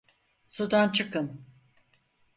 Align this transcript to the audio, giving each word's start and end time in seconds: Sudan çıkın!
Sudan 0.47 0.89
çıkın! 0.91 1.45